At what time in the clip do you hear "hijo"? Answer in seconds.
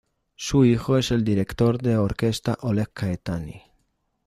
0.65-0.97